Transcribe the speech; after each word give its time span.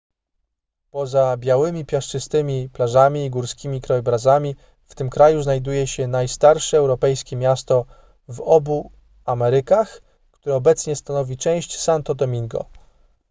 poza 0.91 1.37
białymi 1.37 1.85
piaszczystymi 1.85 2.69
plażami 2.69 3.25
i 3.25 3.29
górskimi 3.29 3.81
krajobrazami 3.81 4.55
w 4.85 4.95
tym 4.95 5.09
kraju 5.09 5.41
znajduje 5.41 5.87
się 5.87 6.07
najstarsze 6.07 6.77
europejskie 6.77 7.35
miasto 7.35 7.85
w 8.27 8.43
obu 8.45 8.91
amerykach 9.25 10.01
które 10.31 10.55
obecnie 10.55 10.95
stanowi 10.95 11.37
część 11.37 11.79
santo 11.79 12.15
domingo 12.15 12.65